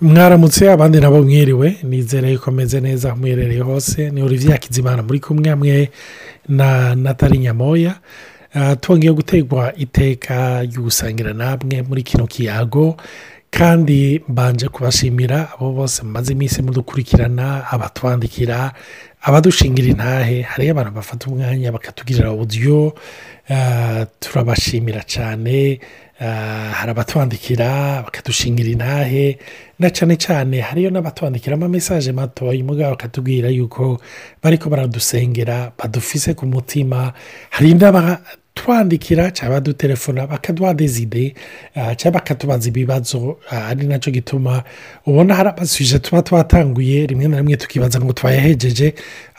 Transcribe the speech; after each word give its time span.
mwaramutse 0.00 0.70
abandi 0.72 1.00
nabo 1.00 1.22
mwiriwe 1.24 1.76
nizere 1.88 2.36
ko 2.38 2.50
meze 2.52 2.80
neza 2.80 3.08
aho 3.10 3.16
mwiherereye 3.16 3.60
hose 3.62 4.10
ni 4.12 4.20
Olivier 4.22 4.58
Kizimana 4.60 5.00
muri 5.02 5.20
kumwe 5.20 5.48
hamwe 5.48 5.90
na 6.48 6.94
natali 6.94 7.38
nyamoya 7.38 7.94
ah, 8.54 8.76
twongeye 8.76 9.12
gutegwa 9.12 9.72
iteka 9.76 10.62
ry'ugusangira 10.68 11.32
namwe 11.32 11.80
muri 11.88 12.02
kino 12.04 12.26
kiyago 12.28 12.96
kandi 13.50 14.20
mbanje 14.28 14.68
kubashimira 14.68 15.48
abo 15.56 15.72
bose 15.72 16.02
mumaze 16.04 16.32
iminsi 16.36 16.60
mudukurikirana 16.62 17.64
abatwandikira 17.72 18.72
abadushingira 19.24 19.88
intahe 19.88 20.36
hariyo 20.42 20.70
abantu 20.72 20.90
bafata 20.92 21.24
umwanya 21.30 21.72
bakatugirira 21.72 22.28
uburyo 22.36 22.92
ah, 23.50 24.04
turabashimira 24.20 25.00
cyane 25.12 25.80
Eh, 26.20 26.24
hari 26.72 26.90
abatwandikira 26.96 28.00
bakadushingira 28.08 28.70
intahe 28.72 29.36
na 29.78 29.90
cyane 29.92 30.16
cyane 30.16 30.60
hariyo 30.64 30.88
n'abatwandikiramo 30.90 31.66
amamesaje 31.68 32.08
matoya 32.16 32.64
mugabo 32.64 32.90
bakatubwira 32.96 33.48
yuko 33.52 34.00
bari 34.42 34.56
ko 34.58 34.70
baradusengera 34.72 35.72
badufise 35.78 36.32
ku 36.34 36.46
mutima 36.48 37.12
hari 37.52 37.74
n'abatwandikira 37.76 39.28
cyangwa 39.36 39.56
badutelefona 39.60 40.24
bakaduha 40.26 40.72
dezide 40.74 41.34
eh, 41.76 41.92
cyangwa 42.00 42.20
bakatubaza 42.24 42.64
ibibazo 42.72 43.36
eh, 43.52 43.68
ari 43.68 43.84
nacyo 43.86 44.08
gituma 44.12 44.64
ubona 45.06 45.34
hari 45.36 45.48
abasuje 45.52 45.98
tuba 46.00 46.22
twatanguye 46.24 47.06
rimwe 47.12 47.28
na 47.28 47.36
rimwe 47.44 47.56
tukibaza 47.60 48.00
ngo 48.00 48.12
twayahejeje 48.16 48.94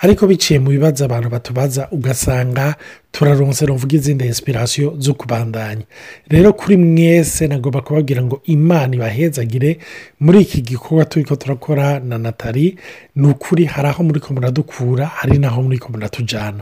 ariko 0.06 0.28
biciye 0.30 0.60
mu 0.62 0.70
bibazo 0.78 1.02
abantu 1.10 1.30
batubaza 1.34 1.90
ugasanga 1.92 2.76
turaronse 3.18 3.66
ruvuga 3.66 3.96
izindi 3.96 4.24
hesipirasiyo 4.30 4.94
zo 5.00 5.14
kubandanya 5.14 5.86
rero 6.34 6.54
kuri 6.60 6.76
mwese 6.86 7.44
nagomba 7.50 7.82
kubabwira 7.86 8.22
ngo 8.26 8.36
imana 8.56 8.92
ibahezagire 8.98 9.70
muri 10.22 10.38
iki 10.46 10.60
gikorwa 10.70 11.04
turi 11.10 11.26
ko 11.26 11.34
turakora 11.42 11.98
na 12.06 12.18
natali 12.22 12.78
ni 13.18 13.26
ukuri 13.34 13.66
hari 13.74 13.88
aho 13.90 14.00
muri 14.06 14.20
ko 14.22 14.30
muradukura 14.38 15.06
hari 15.18 15.36
n'aho 15.42 15.58
muri 15.66 15.78
ko 15.82 15.88
muratujyana 15.94 16.62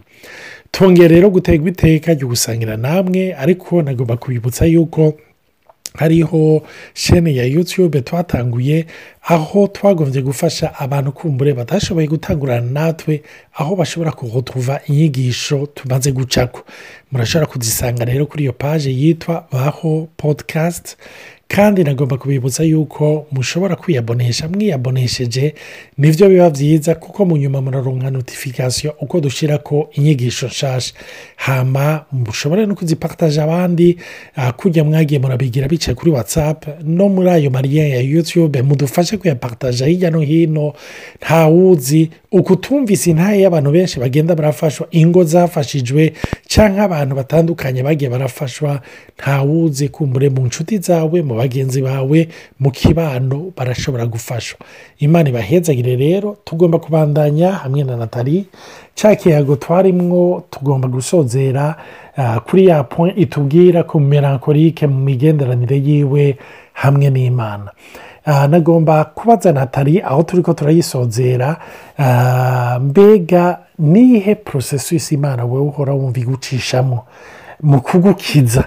tongera 0.76 1.12
rero 1.16 1.28
guterwa 1.36 1.68
iteka 1.74 2.08
ryo 2.16 2.28
gusangira 2.32 2.74
namwe 2.86 3.22
ariko 3.44 3.74
nagomba 3.84 4.16
kubibutsa 4.16 4.64
yuko 4.72 5.04
hariho 5.96 6.64
shene 6.94 7.36
ya 7.36 7.44
yutube 7.48 8.02
twatanguye 8.02 8.86
aho 9.28 9.68
twagombye 9.68 10.22
gufasha 10.22 10.76
abantu 10.80 11.12
kumbure 11.12 11.54
batashoboye 11.58 12.08
gutangurana 12.08 12.70
natwe 12.76 13.22
aho 13.56 13.72
bashobora 13.76 14.12
kugutuva 14.12 14.82
inyigisho 14.92 15.58
tumaze 15.76 16.12
gucako 16.12 16.60
murashobora 17.12 17.48
kuzisanga 17.52 18.06
rero 18.06 18.24
kuri 18.30 18.44
iyo 18.46 18.54
paje 18.54 18.90
yitwa 19.00 19.48
baho 19.52 20.08
podcast 20.22 20.96
kandi 21.48 21.84
nagomba 21.84 22.18
kubibutsa 22.18 22.64
yuko 22.64 23.28
mushobora 23.32 23.76
kwiyabonesha 23.76 24.48
mwiyabonesheje 24.50 25.54
nibyo 25.98 26.30
biba 26.30 26.50
byiza 26.50 26.96
kuko 26.96 27.26
mu 27.26 27.38
nyuma 27.38 27.62
muraronka 27.62 28.10
notifikasiyo 28.12 28.96
uko 29.02 29.20
dushyira 29.22 29.58
ko 29.58 29.90
inyigisho 29.94 30.48
nshyashya 30.48 30.94
hama 31.38 32.06
mushobora 32.12 32.66
no 32.66 32.74
kuzipakitaje 32.76 33.42
abandi 33.46 33.98
ah, 34.36 34.52
kujya 34.58 34.84
mwagiye 34.84 35.20
murabigira 35.22 35.68
bicaye 35.70 35.94
kuri 35.96 36.12
watsapu 36.12 36.70
no 36.84 37.10
muri 37.10 37.30
ayo 37.30 37.50
mariya 37.54 37.88
ya 37.94 38.00
yutube 38.02 38.62
mudufashe 38.66 39.18
kuyapakitaje 39.18 39.86
hirya 39.86 40.10
no 40.12 40.20
hino 40.26 40.74
ntawuzi 41.22 42.10
ukutumvise 42.34 43.10
intaye 43.14 43.42
y'abantu 43.46 43.70
benshi 43.72 44.00
bagenda 44.02 44.34
barafashwa 44.36 44.88
ingo 44.92 45.22
zafashijwe 45.24 46.10
cyangwa 46.50 46.84
abantu 46.90 47.14
batandukanye 47.16 47.84
bagiye 47.86 48.10
barafashwa 48.10 48.82
ntawuzi 49.18 49.90
kumbure 49.94 50.30
mu 50.34 50.46
nshuti 50.50 50.78
zawe 50.82 51.22
mu 51.22 51.35
bagenzi 51.38 51.82
bawe 51.86 52.20
mu 52.64 52.70
kibano 52.76 53.52
barashobora 53.56 54.06
gufashwa 54.08 54.60
imana 55.06 55.28
ibahezagire 55.32 55.94
rero 56.04 56.38
tugomba 56.48 56.80
kubandanya 56.84 57.50
hamwe 57.62 57.84
na 57.86 57.96
natali 58.00 58.38
cya 58.98 59.12
kiyago 59.20 59.54
twarimwo 59.64 60.44
tugomba 60.54 60.88
gusozera 60.96 61.66
ah, 62.18 62.40
kuri 62.48 62.64
ya 62.72 62.78
point 62.92 63.14
itubwira 63.24 63.84
ku 63.90 64.00
melancholique 64.00 64.88
mu 64.92 64.98
migenderanire 65.08 65.78
yiwe 65.88 66.26
hamwe 66.82 67.08
n'imana 67.14 67.70
ah, 68.26 68.48
nagomba 68.50 68.96
kubaza 69.18 69.52
natali 69.52 70.00
aho 70.02 70.24
turi 70.24 70.42
ko 70.42 70.52
turayisonzera 70.58 71.60
ah, 72.00 72.80
mbega 72.82 73.60
nihe 73.80 74.34
porosesi 74.40 75.12
imana 75.20 75.44
wowe 75.46 75.62
uhora 75.70 75.92
wumva 75.94 76.20
igucishamo 76.24 77.00
mu 77.64 77.80
kugukiza 77.82 78.64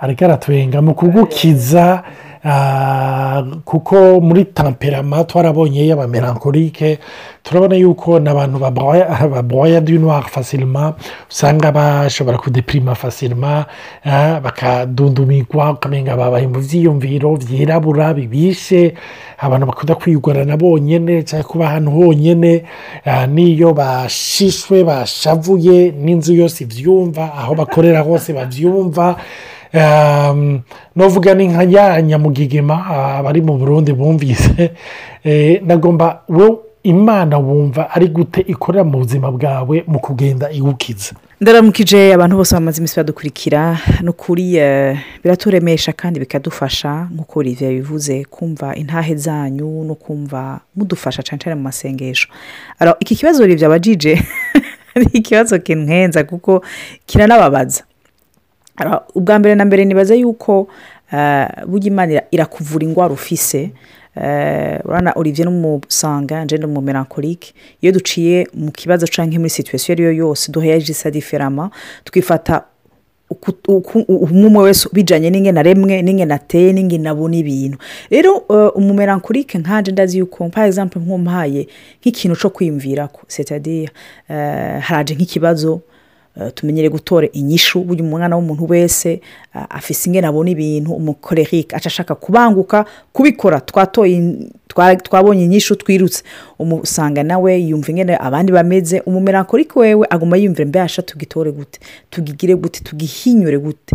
ariko 0.00 0.24
aratwenga 0.24 0.82
mu 0.82 0.94
kugukiza 0.94 2.02
kuko 3.64 4.20
muri 4.20 4.44
tamperama 4.44 5.24
twarabonye 5.24 5.84
y'abamerankorike 5.88 6.98
turabona 7.42 7.76
yuko 7.76 8.20
nabantu 8.20 8.60
abantu 8.66 9.32
baboya 9.34 9.80
dunuwari 9.80 10.26
fasirima 10.30 10.94
usanga 11.32 11.72
bashobora 11.72 12.38
kudepirima 12.38 12.94
fasirima 12.94 13.64
eh, 14.04 14.40
bakadundumigwa 14.44 15.70
ukamenya 15.80 16.16
babaye 16.16 16.44
mu 16.46 16.58
byiyumviro 16.60 17.36
byirabura 17.40 18.12
bibishe 18.14 18.92
abantu 19.40 19.64
bakunda 19.66 19.94
kwigorana 19.96 20.56
bonyine 20.60 21.22
cyangwa 21.24 21.48
kuba 21.48 21.64
ahantu 21.68 21.90
honyine 21.96 22.64
ah, 23.08 23.24
n'iyo 23.26 23.72
bashishwe 23.72 24.84
bashavuye 24.84 25.92
n'inzu 25.96 26.32
yose 26.36 26.60
ibyumva 26.64 27.13
babyumva 27.14 27.34
aho 27.36 27.54
bakorera 27.54 28.00
hose 28.04 28.32
babyumva 28.32 29.16
ehm, 29.72 30.58
n'uvuga 30.96 31.34
ni 31.34 31.48
nka 31.48 31.62
ya 31.68 32.02
nyamugigima 32.02 32.76
abari 33.20 33.40
mu 33.40 33.58
burundi 33.58 33.92
bumvise 33.92 34.72
eh, 35.24 35.60
nagomba 35.62 36.22
wowe 36.28 36.58
imana 36.84 37.38
wumva 37.38 37.88
ari 37.96 38.08
gute 38.12 38.40
ikorera 38.44 38.84
mu 38.84 38.98
buzima 39.00 39.30
bwawe 39.32 39.84
mu 39.88 39.98
kugenda 40.04 40.50
iwukiza 40.52 41.14
ndaramukije 41.40 42.12
abantu 42.14 42.34
bose 42.38 42.52
bamaze 42.54 42.78
iminsi 42.78 42.96
badukurikira 43.00 43.60
ni 44.04 44.08
ukuri 44.12 44.46
eh, 44.56 44.92
biraturemesha 45.24 45.92
kandi 45.92 46.20
bikadufasha 46.20 47.08
nk'uko 47.12 47.34
olivier 47.40 47.70
bivuze 47.72 48.24
kumva 48.28 48.74
intahe 48.76 49.16
zanyu 49.16 49.70
no 49.88 49.94
kumva 49.96 50.60
mudufasha 50.76 51.22
cyane 51.24 51.40
cyane 51.40 51.54
mu 51.56 51.62
masengesho 51.72 52.28
iki 53.00 53.16
kibazo 53.16 53.42
olivier 53.42 53.66
abajije 53.66 54.12
ari 54.94 55.06
ikibazo 55.12 55.58
kintuhenza 55.58 56.24
kuko 56.24 56.64
kiranababaza 57.06 57.82
ubwa 59.14 59.38
mbere 59.38 59.54
na 59.54 59.64
mbere 59.64 59.84
nibaza 59.84 60.14
yuko 60.14 60.68
eh, 61.12 61.46
burya 61.68 61.86
imana 61.92 62.22
irakuvura 62.30 62.82
indwara 62.86 63.14
ufise 63.14 63.70
eh, 64.22 64.80
urabona 64.84 65.12
olivier 65.20 65.46
n'umusanga 65.46 66.36
njyenda 66.44 66.66
n'umumerankorike 66.66 67.48
iyo 67.82 67.90
duciye 67.92 68.36
mu 68.54 68.70
kibazo 68.70 69.04
cyangwa 69.14 69.38
muri 69.38 69.50
situwesiyo 69.50 69.92
ariyo 69.94 70.12
yose 70.22 70.44
duhereje 70.52 70.90
isa 70.94 71.10
diferama 71.10 71.70
twifata 72.04 72.62
umwe 74.08 74.60
wese 74.66 74.88
ubijyanye 74.88 75.28
n'ingena 75.30 75.62
rimwe 75.66 75.94
n'ingena 76.04 76.34
ateye 76.38 76.70
n'ingena 76.74 77.08
abona 77.12 77.36
ibintu 77.42 77.76
rero 78.12 78.30
uh, 78.48 78.70
umumerankurike 78.78 79.58
nkanjye 79.62 79.90
ndazi 79.92 80.14
yuko 80.20 80.38
mpa 80.48 80.60
egizampu 80.66 80.96
nk'umuhaye 81.02 81.62
nk'ikintu 82.00 82.34
cyo 82.40 82.50
kwiyumvira 82.54 83.02
ko 83.14 83.20
setadiya 83.28 83.90
uh, 84.30 84.78
haraje 84.86 85.12
nk'ikibazo 85.16 85.72
uh, 86.36 86.50
tumenyere 86.54 86.88
gutora 86.94 87.26
inyishu 87.38 87.76
buri 87.86 88.02
mwana 88.02 88.36
w'umuntu 88.36 88.64
wese 88.72 89.10
afise 89.76 90.02
ingena 90.08 90.26
abona 90.30 90.48
ibintu 90.54 90.88
umukorerike 90.92 91.72
aca 91.76 91.88
ashaka 91.92 92.14
kubanguka 92.14 92.78
kubikora 93.14 93.60
twatoye 93.68 94.14
twabonye 95.02 95.44
inyishu 95.44 95.76
twirutse 95.80 96.18
umusanga 96.58 97.22
nawe 97.28 97.52
yumva 97.70 97.88
ingene 97.90 98.14
abandi 98.26 98.50
bameze 98.52 99.00
umumerankorike 99.06 99.74
wewe 99.80 100.06
aguma 100.10 100.36
mbe 100.36 100.64
mbasha 100.64 101.02
tugitore 101.02 101.50
gute 101.52 101.78
tugigire 102.10 102.54
gute 102.56 102.80
tugihinyure 102.84 103.58
gute 103.58 103.92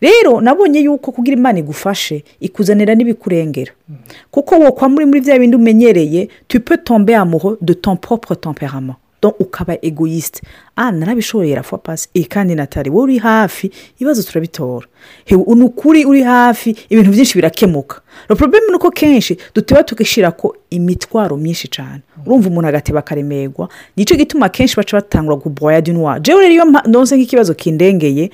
rero 0.00 0.32
nabonye 0.40 0.80
yuko 0.86 1.10
kugira 1.16 1.36
imana 1.40 1.58
igufashe 1.58 2.16
ikuzanira 2.46 2.92
n'ibikurengera 2.94 3.72
mm. 3.88 3.96
kuko 4.30 4.52
wokwa 4.62 4.86
muri 4.92 5.04
muri 5.08 5.20
bya 5.24 5.36
bindi 5.40 5.56
umenyereye 5.56 6.22
tupe 6.48 6.76
tombe 6.86 7.12
amuho 7.16 7.56
de 7.60 7.74
ton 7.82 7.96
propre 7.96 8.36
temperament 8.36 8.96
ukaba 9.26 9.74
egoyisite 9.82 10.40
aha 10.76 10.90
narabishoboye 10.92 11.54
rafa 11.54 11.78
pasi 11.78 12.08
eh, 12.14 12.26
kandi 12.28 12.54
natari 12.54 12.90
wowe 12.90 13.02
uri 13.04 13.18
hafi 13.18 13.70
ibibazo 13.98 14.22
turabitora 14.22 14.86
ni 15.30 15.36
ukuri 15.62 16.04
uri 16.04 16.22
hafi 16.22 16.76
ibintu 16.88 17.10
byinshi 17.10 17.34
birakemuka 17.38 18.00
porobemu 18.28 18.66
ni 18.70 18.74
uko 18.76 18.90
kenshi 18.90 19.36
duteba 19.54 19.82
tugashyira 19.82 20.30
ko 20.30 20.54
imitwaro 20.70 21.34
myinshi 21.36 21.66
cyane 21.68 22.00
urumva 22.26 22.48
umuntu 22.48 22.68
agateba 22.70 22.98
akaremerwa 23.02 23.66
nicyo 23.98 24.14
gituma 24.16 24.46
kenshi 24.48 24.76
baca 24.78 24.92
batangura 25.02 25.36
guboya 25.42 25.80
dinuwa 25.82 26.20
jewe 26.22 26.46
rero 26.48 26.52
iyo 26.62 26.82
nonze 26.86 27.16
nk'ikibazo 27.18 27.54
kindengeye 27.58 28.30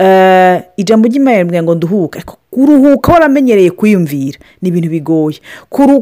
Eh, 0.00 0.62
ijambo 0.76 1.08
ry'imari 1.08 1.62
ngo 1.62 1.74
nduhuke 1.74 2.22
kuruhuka 2.50 3.12
waramenyereye 3.12 3.70
kwiyumvira 3.70 4.38
ni 4.62 4.68
ibintu 4.68 4.88
bigoye 4.90 5.38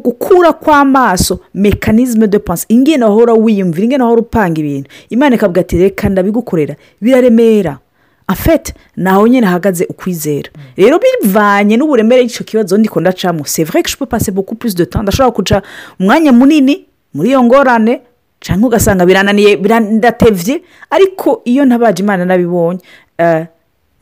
gukura 0.05 0.53
kw'amaso 0.57 1.41
mekanizme 1.55 2.25
de 2.27 2.39
panse 2.41 2.65
ingena 2.73 3.09
wahora 3.13 3.35
wiyumvira 3.37 3.85
ingena 3.85 4.05
wahora 4.09 4.21
upanga 4.25 4.61
ibintu 4.65 4.89
imana 5.13 5.37
ikavuga 5.37 5.65
reka 5.71 6.09
ndabigukorera 6.09 6.77
biraremera 7.03 7.79
afete 8.27 8.73
naho 8.97 9.29
nyine 9.29 9.45
hahagaze 9.47 9.85
ukwizera 9.85 10.49
rero 10.77 10.97
bivanye 10.99 11.77
n'uburemere 11.77 12.23
y'icyo 12.25 12.45
kibazo 12.45 12.79
ndikunda 12.81 13.11
ndacamo 13.13 13.45
sevure 13.45 13.83
kishipo 13.83 14.07
pase 14.07 14.33
buku 14.33 14.55
purisi 14.57 14.77
de 14.77 14.87
tanda 14.89 15.09
ashobora 15.13 15.37
guca 15.37 15.57
umwanya 16.01 16.33
munini 16.33 16.87
muri 17.15 17.29
iyo 17.29 17.43
ngorane 17.45 18.01
cyangwa 18.41 18.69
ugasanga 18.73 19.05
birananiye 19.07 19.57
birandatevye 19.61 20.63
ariko 20.91 21.43
iyo 21.45 21.65
ntabaje 21.69 22.01
imana 22.03 22.25
nabibonye 22.25 22.81
eh, 23.19 23.47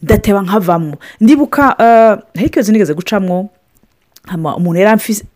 ndateba 0.02 0.40
nkavamo 0.42 0.94
ndibuka 1.20 1.62
eh, 1.78 2.40
ariko 2.42 2.60
izo 2.60 2.72
nigeze 2.72 2.94
gucamo 2.94 3.48
umuntu 4.56 4.78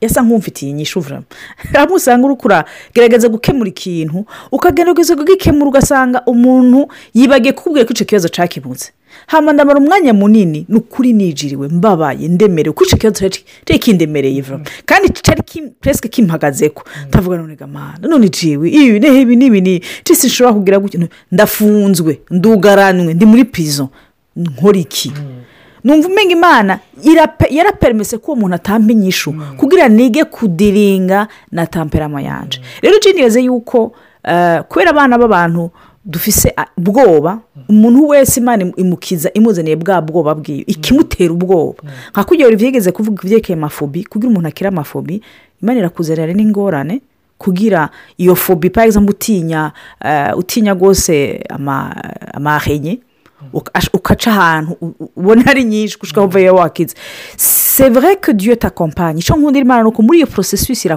yasa 0.01 0.21
nk'umfitiye 0.23 0.71
inyishu 0.71 1.01
vurama 1.01 1.25
hamwe 1.73 1.95
usanga 1.97 2.27
urukura 2.29 2.65
gerageza 2.95 3.29
gukemura 3.33 3.69
ikintu 3.73 4.25
ukagerageza 4.53 5.17
kugikemura 5.17 5.69
ugasanga 5.73 6.21
umuntu 6.29 6.89
yibagiye 7.17 7.53
kukubwira 7.57 7.87
ko 7.89 7.93
icyo 7.97 8.05
kibazo 8.07 8.29
cyakemutse 8.29 8.93
hano 9.27 9.53
ndamara 9.57 9.79
umwanya 9.81 10.13
munini 10.13 10.67
ni 10.69 10.77
ukuri 10.77 11.13
nijiriwe 11.17 11.69
mbabaye 11.73 12.29
ndemerewe 12.29 12.75
kuko 12.77 12.85
icyo 12.85 12.99
kibazo 12.99 13.29
cyari 13.65 13.79
kindemereye 13.81 14.43
vurama 14.45 14.65
mm. 14.65 14.83
kandi 14.85 15.07
cyari 15.25 15.43
puresike 15.81 16.09
kimpagaze 16.13 16.69
ko 16.69 16.83
mm. 16.87 17.09
ndavuga 17.09 17.37
none 17.41 17.57
gamana 17.57 18.05
none 18.09 18.29
jiwe 18.29 18.69
ibi 18.71 19.01
n'ibi 19.01 19.35
n'ibi 19.41 19.61
n'ibi 19.61 19.81
nshobora 20.25 20.77
kugira 20.81 21.09
ndafunzwe 21.33 22.21
ndugaranwe 22.31 23.15
ndi 23.17 23.25
muri 23.27 23.45
pizo 23.49 23.89
nkora 24.37 24.79
iki 24.79 25.11
mm. 25.17 25.43
numva 25.85 26.09
umenya 26.09 26.33
imana 26.37 26.79
yaraperemese 27.53 28.19
ko 28.19 28.33
uwo 28.33 28.41
muntu 28.41 28.55
atamenye 28.55 29.09
ishu 29.09 29.33
mm. 29.33 29.57
kugira 29.57 29.89
nige 29.89 30.25
kudiringa 30.25 31.29
na 31.53 31.67
tamperama 31.67 32.23
yanje 32.23 32.59
mm. 32.61 32.65
rero 32.83 32.97
uciye 32.97 33.45
yuko 33.45 33.93
eh, 34.25 34.63
kubera 34.69 34.91
abana 34.91 35.19
b'abantu 35.19 35.71
dufise 36.05 36.53
ah, 36.57 36.67
ubwoba 36.79 37.39
umuntu 37.69 38.09
wese 38.09 38.41
imana 38.41 38.65
imukiza 38.77 39.31
imuzaniye 39.35 39.77
bwa 39.77 40.03
bwoba 40.03 40.35
bwiwe 40.35 40.65
ikimutera 40.67 41.33
ubwoba 41.33 41.81
nka 42.13 42.25
kugira 42.25 42.49
ngo 42.51 42.57
byigeze 42.61 42.93
kuvuga 42.93 43.23
ibyerekeye 43.25 43.57
amafobi 43.57 44.05
kugira 44.05 44.29
umuntu 44.31 44.49
akira 44.49 44.69
amafobi 44.69 45.23
imana 45.63 45.79
irakuzanira 45.81 46.33
n'ingorane 46.37 47.01
kugira 47.41 47.89
iyo 48.21 48.35
fobi 48.37 48.69
pariza 48.71 49.01
utinya 49.01 49.73
eh, 50.05 50.37
utinya 50.39 50.75
rwose 50.77 51.41
amahenye 52.37 52.99
ukaca 53.93 54.26
ahantu 54.31 54.76
ubona 55.17 55.46
ari 55.46 55.64
nyinshi 55.64 55.99
ushobora 56.02 56.26
kuba 56.29 56.52
wakiza 56.62 56.94
sevure 57.37 58.17
ko 58.17 58.32
diyo 58.32 58.55
takompanye 58.56 59.20
icyo 59.20 59.37
nkunda 59.37 59.58
irimo 59.58 59.76
ni 59.82 59.88
uko 59.88 60.02
muri 60.02 60.19
iyo 60.19 60.26
porosesisi 60.26 60.88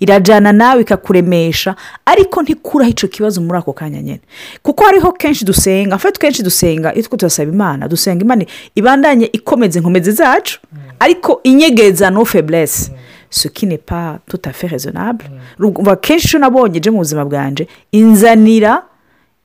irajyana 0.00 0.52
nawe 0.52 0.80
ikakuremesha 0.82 1.76
ariko 2.04 2.42
ntikuraho 2.42 2.90
icyo 2.90 3.08
kibazo 3.08 3.40
muri 3.40 3.58
ako 3.58 3.72
kanya 3.72 4.02
nyine 4.02 4.20
kuko 4.62 4.84
hariho 4.84 5.12
kenshi 5.12 5.44
dusenga 5.44 5.94
afite 5.94 6.18
kenshi 6.18 6.42
dusenga 6.42 6.94
iyo 6.94 7.04
turasaba 7.06 7.52
imana 7.52 7.88
dusenga 7.88 8.24
imana 8.24 8.44
ibandanye 8.74 9.26
ikomeze 9.32 9.78
inkomezi 9.78 10.12
zacu 10.12 10.60
mm. 10.72 10.78
ariko 10.98 11.40
inyegeza 11.44 12.10
no 12.10 12.24
feburese 12.24 12.92
sukine 13.30 13.76
mm. 13.76 13.82
pa 13.86 14.18
tutafe 14.28 14.68
rezonabure 14.68 15.30
mm. 15.60 15.96
kenshi 16.02 16.26
icyo 16.26 16.38
nabonye 16.42 16.82
mu 16.90 16.98
buzima 16.98 17.22
bwanjye 17.24 17.66
inzanira 17.94 18.82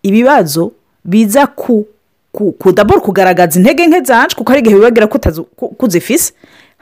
ibibazo 0.03 0.71
biza 1.05 1.43
ku 1.51 1.85
kudabura 2.59 2.99
kugaragaza 2.99 3.59
intege 3.59 3.85
nke 3.87 4.01
zacu 4.01 4.33
kuko 4.39 4.49
hari 4.51 4.61
igihe 4.63 4.75
bibabwira 4.79 5.07
ko 5.07 5.19
uzifise 5.79 6.33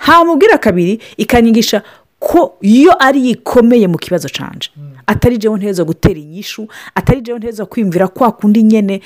hamubwira 0.06 0.56
kabiri 0.62 1.00
ikanyigisha 1.18 1.82
ko 2.22 2.56
iyo 2.62 2.94
ari 3.04 3.30
ikomeye 3.36 3.88
mu 3.92 3.98
kibazo 3.98 4.30
canje 4.30 4.70
mm. 4.78 4.84
atari 5.10 5.38
jewe 5.42 5.58
nteza 5.58 5.84
gutera 5.84 6.20
inyishu 6.22 6.68
atari 6.96 7.22
jewe 7.22 7.38
nteza 7.42 7.66
kwiyumvira 7.66 8.08
kwa 8.08 8.32
kundi 8.32 8.64
nyine 8.64 9.02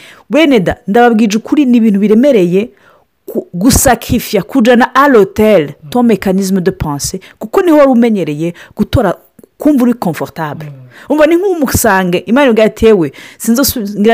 da 0.64 0.78
ndababwije 0.88 1.38
ukuri 1.38 1.66
ni 1.66 1.78
ibintu 1.78 2.00
biremereye 2.00 2.70
gusakifya 3.54 4.44
kujana 4.44 4.96
aloteri 4.96 5.74
mm. 5.84 5.90
to 5.90 6.04
mekanizme 6.04 6.62
de 6.62 6.72
panse 6.72 7.20
kuko 7.40 7.62
niho 7.62 7.78
wari 7.78 7.90
umenyereye 7.90 8.54
gutora 8.78 9.16
kumva 9.58 9.84
uri 9.84 9.94
komfortable 9.94 10.70
mm. 10.70 10.85
umva 11.10 11.24
ni 11.30 11.36
nk'umusange 11.38 12.18
imana 12.32 12.50
ubwo 12.52 12.62
yatewe 12.66 13.08
sinzi 13.44 13.62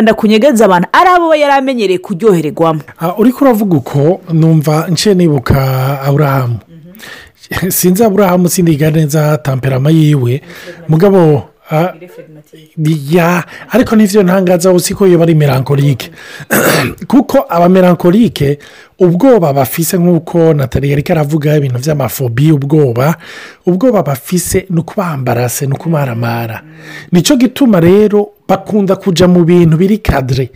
ndakunyegeza 0.02 0.62
abantu 0.66 0.88
ari 1.00 1.10
abo 1.16 1.26
we 1.32 1.36
yari 1.44 1.54
amenyereye 1.60 2.00
kuryohererwamo 2.06 2.82
ah, 3.02 3.14
uri 3.22 3.32
kuravuga 3.36 3.74
uko 3.82 4.02
numva 4.34 4.76
nshe 4.94 5.12
nibuka 5.18 5.58
aburahamu 6.08 6.58
mhm. 6.64 7.72
sinzi 7.78 8.02
aburahamu 8.08 8.46
sindiga 8.54 8.88
neza 8.98 9.22
tamperama 9.46 9.90
yiwe 9.98 10.34
mugabo 10.92 11.20
ariko 13.74 13.96
n'ibyo 13.96 14.22
ntangazaho 14.24 14.80
si 14.80 14.92
ko 14.94 15.08
iyo 15.08 15.18
bari 15.18 15.36
merankorike 15.36 16.12
kuko 17.10 17.48
abamerankorike 17.48 18.60
ubwoba 19.00 19.54
bafise 19.54 19.96
nk'uko 19.98 20.54
natali 20.54 20.92
yari 20.92 21.04
karavuga 21.04 21.56
ibintu 21.56 21.80
by'amafobi 21.80 22.52
ubwoba 22.52 23.16
ubwoba 23.66 24.04
bafise 24.04 24.68
mm. 24.68 24.76
ni 24.76 24.80
ukubambarase 24.84 25.64
ni 25.68 25.74
ukumaramara 25.74 26.62
nicyo 27.12 27.40
gituma 27.40 27.80
rero 27.80 28.36
bakunda 28.52 28.96
kujya 28.96 29.28
mu 29.32 29.46
bintu 29.48 29.78
biri 29.80 29.98
kadire 30.04 30.50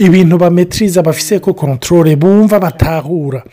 ibintu 0.00 0.36
bametiriza 0.40 1.02
bafise 1.04 1.36
ko 1.44 1.52
kontorore 1.54 2.16
bumva 2.16 2.56
batahura 2.58 3.44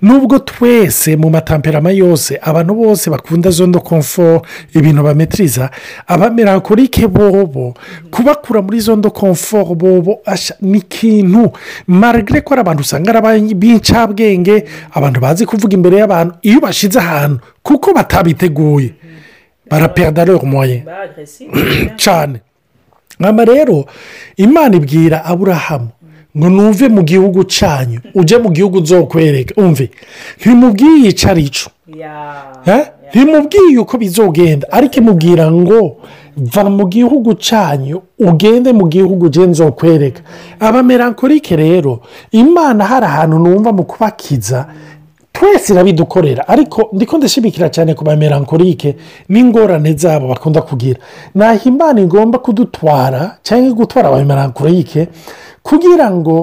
nubwo 0.00 0.38
twese 0.48 1.16
mu 1.20 1.28
matamperama 1.30 1.90
yose 1.92 2.38
abantu 2.40 2.72
bose 2.80 3.10
bakunda 3.12 3.50
zondo 3.52 3.80
komfo 3.84 4.40
ibintu 4.74 5.02
bametriza 5.04 5.68
abamerakorike 6.08 7.04
bobo 7.12 7.74
kubakura 8.10 8.62
muri 8.64 8.80
zondo 8.80 9.10
komfo 9.12 9.64
bobo 9.76 10.20
ni 10.64 10.78
ikintu 10.80 11.52
marigire 11.92 12.40
ko 12.40 12.54
ari 12.56 12.60
abantu 12.64 12.80
usanga 12.88 13.10
ari 13.12 13.20
ab'incabwenge 13.52 14.56
abantu 14.96 15.18
bazi 15.20 15.44
kuvuga 15.46 15.74
imbere 15.76 15.96
y'abantu 16.00 16.34
iyo 16.48 16.58
bashyize 16.64 16.96
ahantu 17.04 17.38
kuko 17.62 17.92
batabiteguye 17.92 18.90
barapera 19.68 20.10
dore 20.10 20.40
moye 20.40 20.78
cyane 22.00 22.40
mwaba 23.22 23.44
rero 23.54 23.84
imana 24.36 24.76
ibwira 24.76 25.16
aburahamu 25.30 25.88
ngo 26.38 26.46
numve 26.54 26.86
mu 26.94 27.02
gihugu 27.10 27.40
cyanyu 27.56 27.98
ujye 28.18 28.36
mu 28.42 28.48
gihugu 28.56 28.76
nzokwereka 28.84 29.52
umve 29.62 29.86
ntimubwiye 30.40 31.06
icarico 31.14 31.66
eh? 32.74 32.82
ntimubwiye 33.10 33.76
uko 33.84 33.94
bizogenda 34.02 34.64
ariko 34.76 34.94
imubwira 35.00 35.44
ngo 35.60 35.80
va 36.54 36.62
mu 36.78 36.84
gihugu 36.94 37.30
cyanyu 37.46 37.96
ugende 38.30 38.70
mu 38.78 38.84
gihugu 38.92 39.22
ujye 39.28 39.44
nzokwereka 39.52 40.20
abamerankorike 40.66 41.52
rero 41.64 41.92
imana 42.42 42.80
hari 42.90 43.06
ahantu 43.12 43.36
numva 43.44 43.70
mu 43.76 43.84
kubakiza 43.90 44.60
twese 45.42 45.72
irabidukorera 45.74 46.42
ariko 46.48 46.88
ndiko 46.94 47.18
ndashimikira 47.18 47.66
cyane 47.74 47.90
ku 47.98 48.02
bamerankorike 48.06 48.90
n'ingorane 49.32 49.92
zabo 49.98 50.28
bakunda 50.30 50.60
kugira 50.62 50.98
ntaho 51.34 51.64
imana 51.70 51.98
igomba 52.06 52.38
kudutwara 52.38 53.20
cyangwa 53.46 53.72
gutwara 53.78 54.06
abamerankorike 54.08 55.00
kugira 55.66 56.06
ngo 56.14 56.34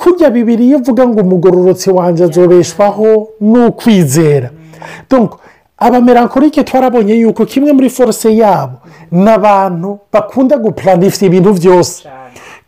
kujya 0.00 0.30
bibiri 0.32 0.64
ivuga 0.72 1.02
ngo 1.08 1.20
umugororotse 1.26 1.88
wanjye 1.96 2.22
azobeshwaho 2.24 3.08
n’ukwizera. 3.50 4.48
ukwizera 4.50 5.38
abamerankorike 5.86 6.60
twarabonye 6.68 7.14
yuko 7.22 7.44
kimwe 7.50 7.70
muri 7.76 7.88
force 7.96 8.28
yabo 8.42 8.74
ni 9.12 9.28
abantu 9.36 9.88
bakunda 10.12 10.54
gupuranifa 10.64 11.20
ibintu 11.28 11.50
byose 11.58 11.96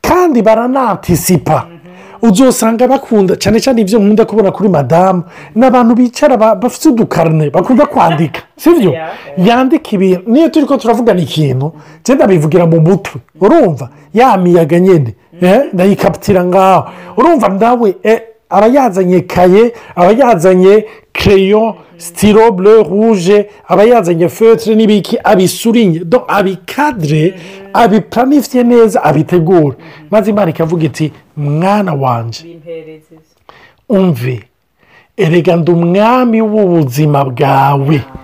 kandi 0.06 0.38
baranatisipa 0.46 1.56
uzasanga 2.22 2.88
bakunda 2.88 3.34
cyane 3.38 3.58
cyane 3.60 3.80
ibyo 3.82 3.98
nkunda 4.00 4.24
kubona 4.28 4.50
kuri 4.56 4.68
madamu 4.68 5.22
ni 5.54 5.64
abantu 5.66 5.92
bicara 5.98 6.34
bafite 6.62 6.84
udukarine 6.88 7.44
bakunda 7.54 7.84
kwandika 7.92 8.40
si 8.60 8.68
byo 8.78 8.92
yandika 9.46 9.88
ibintu 9.96 10.30
niyo 10.30 10.48
turi 10.52 10.66
ko 10.68 10.74
turavugana 10.76 11.20
ikintu 11.26 11.66
cyenda 12.04 12.24
bivugira 12.30 12.64
mu 12.70 12.78
mutwe 12.86 13.16
urumva 13.42 13.84
ya 14.14 14.28
miyaga 14.42 14.78
nyine 14.84 15.10
eh? 15.40 15.60
ndayikapitira 15.72 16.40
ngaho 16.44 16.80
urumva 17.18 17.46
ndawe 17.56 17.90
eee 18.04 18.12
eh, 18.12 18.20
aba 18.50 18.66
yazanye 18.66 19.20
kaye 19.26 19.72
aba 19.96 20.10
yazanye 20.12 20.84
kereyo 21.12 21.76
sitiro 21.96 22.50
bure 22.52 22.82
ruje 22.82 23.46
aba 23.68 23.82
yazanye 23.84 24.28
fetire 24.28 24.74
n'ibiki 24.76 25.16
abisurinye 25.24 26.02
abikadire 26.28 27.24
mhm. 27.26 27.82
abipuranifiye 27.82 28.62
neza 28.64 29.02
abitegura 29.02 29.76
mhm. 29.78 30.06
maze 30.10 30.30
imana 30.30 30.50
ikavuga 30.50 30.84
iti 30.84 31.12
mwana 31.36 31.92
wanjye 31.94 32.42
umve 33.88 34.40
erega 35.16 35.56
ndi 35.56 35.70
umwami 35.70 36.40
w'ubuzima 36.42 37.24
bwawe 37.24 37.96
ah. 37.98 38.16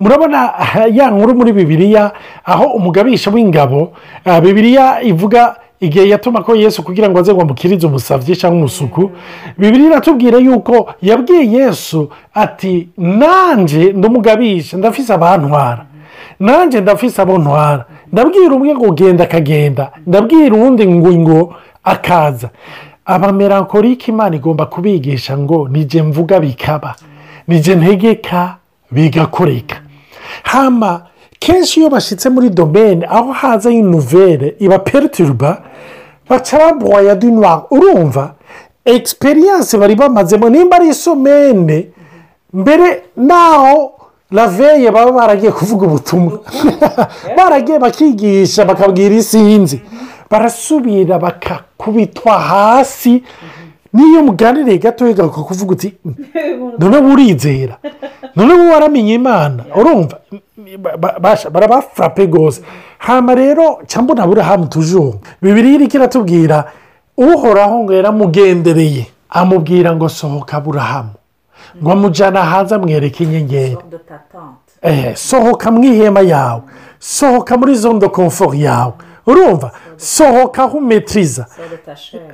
murabona 0.00 0.38
ah, 0.58 0.86
ya 0.88 1.10
nkuru 1.10 1.34
muri 1.34 1.52
bibiriya 1.52 2.12
aho 2.44 2.64
umugabisha 2.78 3.30
w'ingabo 3.34 3.92
ah, 4.24 4.40
Bibiliya 4.40 5.02
ivuga 5.10 5.40
igihe 5.80 6.08
yatuma 6.08 6.42
ko 6.42 6.54
yesu 6.56 6.82
kugira 6.82 7.08
ngo 7.08 7.18
aze 7.20 7.32
ngo 7.34 7.42
amukirize 7.42 7.86
umusabye 7.86 8.34
cyangwa 8.40 8.58
umusuku 8.60 9.02
bibiri 9.58 9.84
iratubwira 9.86 10.38
yuko 10.44 10.74
yabwiye 11.08 11.44
yesu 11.56 12.00
ati 12.42 12.72
nanjye 12.96 13.92
ndumugabisha 13.98 14.74
ndafise 14.78 15.10
abantwara 15.14 15.82
nanjye 16.42 16.76
ndafise 16.80 17.18
abo 17.22 17.34
ntwara 17.42 17.82
ndabwira 18.12 18.52
umwe 18.58 18.70
ngo 18.76 18.86
genda 18.98 19.22
akagenda 19.26 19.84
ndabwira 20.08 20.52
uwundi 20.56 20.82
ngo 20.94 21.10
ngo 21.22 21.40
akaza 21.92 22.48
abamerankorike 23.14 24.04
imana 24.12 24.34
igomba 24.38 24.64
kubigisha 24.72 25.32
ngo 25.42 25.58
nijye 25.72 26.00
mvuga 26.08 26.36
bikaba 26.44 26.90
nijye 27.48 27.72
ntegeka 27.78 28.40
bigakoreka 28.94 29.76
hamba 30.50 30.92
kenshi 31.40 31.80
iyo 31.80 31.88
bashyitse 31.94 32.26
muri 32.34 32.48
domene 32.58 33.02
aho 33.16 33.30
haza 33.40 33.68
y'inuvere 33.74 34.48
iba 34.64 34.78
perituruba 34.88 35.50
baca 36.28 36.54
babuwaya 36.58 37.14
dunwari 37.22 37.62
urumva 37.74 38.24
egisperiyanse 38.84 39.74
bari 39.82 39.94
bamazemo 40.00 40.46
nimba 40.52 40.74
ari 40.78 40.88
isomene 40.94 41.78
mbere 42.52 42.86
naho 43.30 43.74
raveye 44.36 44.88
baba 44.90 45.12
baragiye 45.18 45.52
kuvuga 45.52 45.82
ubutumwa 45.88 46.34
baragiye 47.36 47.78
bakigisha 47.78 48.60
bakabwira 48.68 49.14
isinzi, 49.14 49.76
barasubira 50.30 51.14
bakakubitwa 51.18 52.32
hasi 52.50 53.22
n'iyo 53.94 54.22
muganiriye 54.22 54.78
gato 54.78 55.04
bigaruka 55.04 55.40
kuvuga 55.42 55.72
uti 55.72 55.94
mm, 56.04 56.12
noneho 56.78 57.08
urizera 57.12 57.78
noneho 58.36 58.72
waramenye 58.72 59.14
imana 59.14 59.64
urumva 59.76 60.18
barabafurape 61.52 62.26
rwose 62.26 62.60
hano 62.98 63.34
rero 63.34 63.78
cyangwa 63.86 64.14
naburahamu 64.14 64.66
tujumva 64.66 65.18
bibiri 65.42 65.74
iri 65.74 65.86
kiratubwira 65.88 66.64
uhoraho 67.16 67.74
ngo 67.82 67.92
yaramugendereye 67.96 69.06
amubwira 69.30 69.96
ngo 69.96 70.08
sohoka 70.08 70.52
aburahamu 70.60 71.12
ngo 71.80 71.88
amujyane 71.92 72.38
hanze 72.44 72.72
amwereke 72.76 73.24
inyengeri 73.24 73.76
eh, 74.82 75.16
sohoka 75.16 75.70
mu 75.72 75.80
ihema 75.88 76.20
yawe 76.20 76.62
sohoka 77.00 77.56
muri 77.56 77.72
zondo 77.80 78.08
komfori 78.12 78.60
yawe 78.68 78.92
urumva 79.28 79.72
sohoka 79.98 80.62
humetiriza 80.62 81.46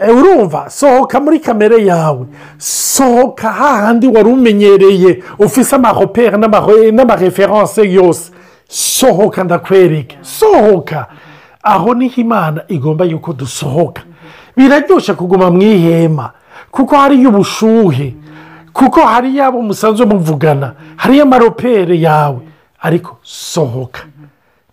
e, 0.00 0.11
urumva 0.11 0.71
sohoka 0.71 1.21
muri 1.21 1.40
kamere 1.40 1.78
yawe 1.87 2.26
sohoka 2.59 3.52
hahandi 3.52 4.06
wari 4.06 4.28
umenyereye 4.28 5.18
ufise 5.38 5.76
amahoperi 5.76 6.37
n'amareferanse 6.92 7.83
yose 7.97 8.30
sohoka 8.68 9.44
ndakwereke 9.44 10.18
sohoka 10.23 11.06
aho 11.62 11.94
niho 11.94 12.14
imana 12.21 12.61
igomba 12.68 13.04
yuko 13.04 13.33
dusohoka 13.33 14.02
biraryoshye 14.56 15.14
kuguma 15.16 15.50
mu 15.50 15.62
ihema 15.62 16.30
kuko 16.71 16.97
hariyo 16.97 17.28
ubushuhe 17.28 18.14
kuko 18.73 19.00
hariyo 19.00 19.44
abo 19.47 19.62
musanzwe 19.62 20.06
muvugana 20.06 20.75
hariyo 20.97 21.23
amaroperi 21.23 22.02
yawe 22.02 22.38
ariko 22.83 23.16
sohoka 23.23 24.00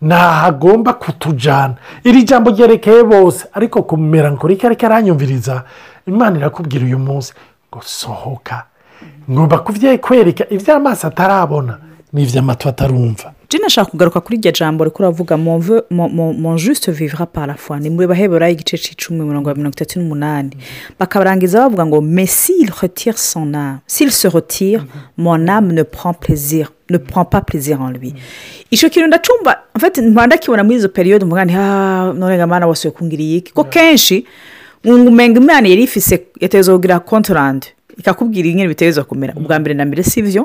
ntaho 0.02 0.48
agomba 0.48 0.94
kutujyana 0.94 1.76
iri 2.04 2.24
jambo 2.24 2.50
ryerekeye 2.52 3.04
bose 3.04 3.46
ariko 3.54 3.84
kumera 3.84 4.32
ngo 4.32 4.48
reka 4.48 4.70
reka 4.70 4.88
aranyumviriza 4.88 5.64
imana 6.08 6.38
irakubwira 6.38 6.86
uyu 6.86 7.00
munsi 7.00 7.34
ngo 7.70 7.82
sohoka 7.86 8.66
ngomba 9.30 9.60
kwereka 10.02 10.50
iby'amaso 10.50 11.08
atarabona 11.08 11.78
n'iby'amatwi 12.14 12.70
atarumva 12.70 13.34
jena 13.50 13.66
ashaka 13.68 13.92
kugaruka 13.94 14.22
kuri 14.26 14.38
iryo 14.42 14.52
jambo 14.52 14.84
rero 14.84 14.96
uravuga 15.00 15.38
monjusite 15.38 16.92
vivra 16.92 17.26
parafo 17.30 17.78
ni 17.78 17.90
muri 17.90 18.08
baheburayo 18.08 18.54
igice 18.58 18.78
cy'icumi 18.82 19.22
mirongo 19.22 19.50
ya 19.50 19.56
mirongo 19.56 19.76
itatu 19.78 20.00
n'umunani 20.02 20.58
bakabarangiza 21.00 21.62
bavuga 21.70 21.86
ngo 21.86 22.02
mesi 22.02 22.66
rotire 22.66 23.14
sona 23.18 23.80
se 23.86 24.10
rotire 24.34 24.82
moname 25.18 25.74
ne 25.74 25.84
prend 25.84 26.18
plaisir 26.18 26.74
ne 26.90 26.98
prend 26.98 27.26
pas 27.30 27.42
plaisir 27.46 27.78
en 27.82 27.94
lui 27.94 28.16
icyo 28.72 28.90
kintu 28.90 29.08
ndacumba 29.08 29.61
rwanda 30.14 30.36
akibona 30.36 30.64
muri 30.64 30.76
izo 30.78 30.90
periyodi 30.90 31.26
umugani 31.26 31.54
haaa 31.54 32.14
none 32.14 32.46
mwana 32.46 32.68
wose 32.68 32.88
yakungiriye 32.88 33.38
iki 33.38 33.52
ko 33.56 33.64
kenshi 33.64 34.26
umenya 34.84 35.38
imana 35.40 35.66
yari 35.72 35.84
ifise 35.88 36.14
yateza 36.44 36.74
kugira 36.76 37.00
kontorandi 37.00 37.68
ikakubwira 38.00 38.48
ibintu 38.50 38.68
biteza 38.74 39.04
kumera 39.04 39.34
mm. 39.36 39.40
ubwa 39.42 39.56
mbere 39.62 39.74
na 39.78 39.84
mbere 39.86 40.04
si 40.04 40.20
byo 40.26 40.44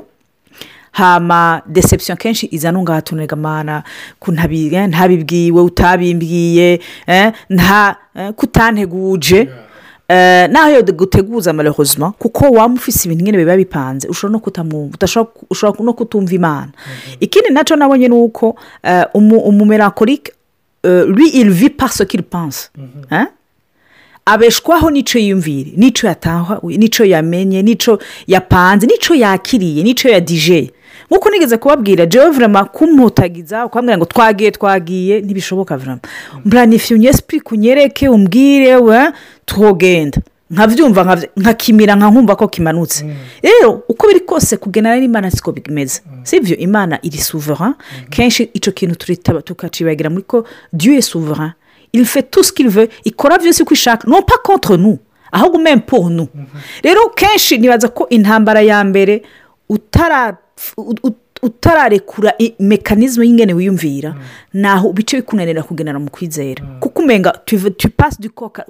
hama 0.92 1.62
deception 1.66 2.16
kenshi 2.18 2.44
izana 2.56 2.78
ngaha 2.82 3.02
tunegamana 3.06 3.74
ko 4.22 4.26
eh, 4.32 4.84
ntabibwiwe 4.88 5.60
utabimbwiye 5.60 6.80
eh, 7.06 7.28
nta 7.56 7.84
eh, 8.18 8.32
kutanteguje 8.36 9.48
Eh, 10.08 10.48
naho 10.50 10.82
guteguza 10.92 11.50
amarahuzwa 11.50 12.12
kuko 12.14 12.44
waba 12.54 12.74
ufite 12.78 13.06
ibintu 13.06 13.24
nyine 13.26 13.38
biba 13.38 13.56
bipanze 13.58 14.06
ushobora 14.08 14.32
no 14.32 14.38
kutamwumva 14.38 15.28
ushobora 15.50 15.82
no 15.84 15.92
kutumva 15.98 16.30
imana 16.32 16.70
mm-hmm. 16.70 17.14
ikindi 17.20 17.50
nacyo 17.50 17.74
nabonye 17.74 18.08
ni 18.08 18.14
uko 18.14 18.54
eh, 18.86 19.02
umumerakorike 19.18 20.30
eh, 20.86 21.04
lui 21.10 21.30
il 21.34 21.50
vit 21.50 21.70
par 21.76 21.90
qu'il 22.06 22.22
pense 22.22 22.70
mm-hmm. 22.78 23.26
abeshwaho 24.26 24.90
n'icyo 24.94 25.18
yiyumvira 25.20 25.70
n'icyo 25.76 26.06
yatahwa 26.08 26.60
n'icyo 26.62 27.02
yamenye 27.04 27.62
n'icyo 27.66 27.98
yapanze 28.30 28.86
n'icyo 28.86 29.14
yakiriye 29.18 29.82
n'icyo 29.82 30.06
yadijeye 30.14 30.70
nk'uko 31.10 31.30
nigeze 31.30 31.56
kubabwira 31.56 32.06
jewe 32.06 32.30
vurama 32.30 32.64
kumutagiza 32.64 33.66
ukambwira 33.66 33.96
ngo 33.98 34.04
twagiye 34.10 34.50
twagiye 34.50 35.20
ntibishoboka 35.20 35.76
vurama 35.76 36.00
muranifiye 36.44 36.96
unyesipuri 36.98 37.40
kunyereke 37.40 38.08
umbwire 38.08 38.76
we 38.76 39.00
twogenda 39.46 40.18
nkabyumva 40.50 41.02
nkakimira 41.36 41.94
nkumva 41.94 42.36
ko 42.38 42.48
kimanutse 42.48 43.04
mm. 43.06 43.14
rero 43.42 43.82
uko 43.88 44.06
biri 44.06 44.20
kose 44.22 44.54
kugenera 44.56 44.98
n'imana 45.00 45.30
siko 45.30 45.52
bimeze 45.54 46.02
mm. 46.06 46.26
si 46.26 46.36
imana 46.54 46.98
iri 47.02 47.18
suvera 47.18 47.66
mm. 47.66 47.74
kenshi 48.10 48.50
icyo 48.54 48.72
kintu 48.74 48.94
turitaba 48.94 49.42
tukacibagira 49.42 50.10
muri 50.10 50.22
ko 50.26 50.42
dieu 50.72 51.02
suvera 51.02 51.52
irife 51.94 52.22
tusikirive 52.22 52.88
ikora 53.06 53.38
byose 53.38 53.62
uko 53.62 53.74
ishaka 53.74 54.06
no 54.10 54.22
pa 54.22 54.38
kontre 54.38 54.76
nu 54.78 54.98
ahubwo 55.32 55.58
umempo 55.58 56.10
nu 56.10 56.28
mm-hmm. 56.34 56.60
rero 56.82 57.08
kenshi 57.14 57.58
nibaza 57.58 57.88
ko 57.90 58.06
intambara 58.10 58.60
ya 58.62 58.84
mbere 58.86 59.22
utara 59.68 60.36
utararekura 61.42 62.32
mekanizme 62.58 63.26
y'ingene 63.26 63.54
wiyumvira 63.54 64.10
mm. 64.12 64.18
naho 64.52 64.92
bice 64.92 65.16
bikunanira 65.16 65.62
kugenera 65.62 65.98
mu 65.98 66.10
kwizera 66.10 66.64
mm. 66.64 66.80
kuko 66.80 67.02
umenga 67.02 67.30
tuyipasi 67.44 68.22
dukoka 68.22 68.64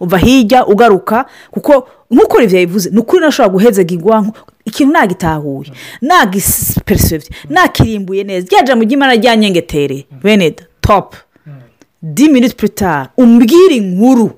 uva 0.00 0.18
hirya 0.18 0.66
ugaruka 0.66 1.24
kuko 1.50 1.88
nk'uko 2.10 2.36
byayivuze 2.46 2.90
ni 2.92 2.98
ukuri 3.00 3.20
nashobora 3.24 3.52
guhezaga 3.52 3.94
igwanko 3.94 4.36
ikintu 4.64 4.92
nagitahuye 4.92 5.70
mm. 5.70 5.76
nagisipesifite 6.08 7.34
nakirimbuye 7.48 8.24
neza 8.24 8.46
ryajya 8.46 8.76
mu 8.76 8.82
ry'imana 8.84 9.14
rya 9.16 9.36
nyengetere 9.36 10.06
bene 10.22 10.54
topu 10.80 11.16
di 12.02 12.28
miniti 12.28 12.66
umbwire 13.16 13.74
inkuru 13.78 14.30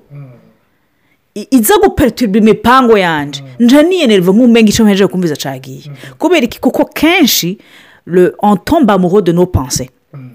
iza 1.35 1.75
guperituba 1.77 2.37
imipango 2.37 2.97
yanjye 2.97 3.41
mm. 3.43 3.47
nje 3.65 3.83
niyenerwa 3.83 4.31
nk'umwenga 4.33 4.69
icyo 4.71 4.85
mpejeje 4.87 5.07
kumviza 5.11 5.35
cagiye 5.35 5.83
mm. 5.87 5.95
kubera 6.17 6.45
iki 6.47 6.59
kuko 6.63 6.85
kenshi 6.95 7.57
entomba 8.43 8.95
muhode 8.97 9.31
no 9.35 9.45
panse 9.45 9.89
mm. 10.15 10.31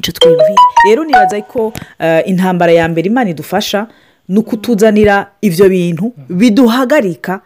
icyo 0.00 0.12
twibwira 0.16 0.56
rero 0.88 1.04
nibaza 1.04 1.40
ko 1.44 1.72
eh, 2.00 2.22
intambara 2.26 2.72
ya 2.72 2.88
mbere 2.88 3.06
imana 3.12 3.28
idufasha 3.30 3.88
ni 4.28 4.38
ukutuzanira 4.40 5.32
ibyo 5.44 5.68
bintu 5.68 6.12
biduhagarika 6.32 7.40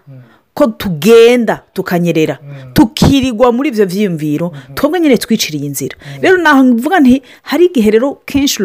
ko 0.55 0.67
tugenda 0.71 1.63
tukanyerera 1.75 2.39
tukirigwa 2.75 3.51
muri 3.53 3.69
ibyo 3.75 3.87
byiyumviro 3.91 4.53
twebwe 4.79 5.01
nyine 5.03 5.17
twiciriye 5.19 5.67
inzira 5.67 5.97
rero 6.23 6.37
naho 6.39 6.63
mvuga 6.65 7.01
nti 7.03 7.19
hari 7.43 7.65
igihe 7.67 7.91
rero 7.91 8.15
kenshi 8.27 8.63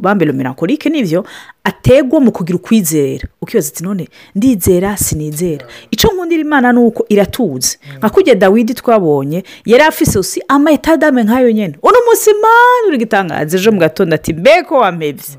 bambere 0.00 0.32
mirankorike 0.36 0.88
n'ibyo 0.92 1.24
ategwa 1.64 2.20
mu 2.20 2.30
kugira 2.36 2.56
ukwizera 2.60 3.26
ukibaza 3.40 3.68
ati 3.72 3.82
none 3.86 4.04
ndizera 4.36 4.90
sinizera 5.04 5.64
icyo 5.94 6.06
nkundira 6.12 6.40
imana 6.44 6.68
ni 6.72 6.78
uko 6.88 7.00
iratuzi 7.08 7.78
mm. 7.80 7.96
nka 7.98 8.08
kujya 8.12 8.34
dawidi 8.34 8.72
twabonye 8.74 9.40
yari 9.64 9.82
afise 9.84 10.14
usi 10.18 10.38
ama 10.48 10.68
etadame 10.76 11.24
nk'ayo 11.24 11.48
nyine 11.56 11.74
uno 11.82 11.98
munsi 12.06 12.28
imana 12.36 12.84
uri 12.88 12.98
gutangaza 13.00 13.56
ejo 13.56 13.70
mu 13.72 13.78
gatondo 13.80 14.12
ati 14.18 14.30
mbeko 14.36 14.72
wamebye 14.84 15.32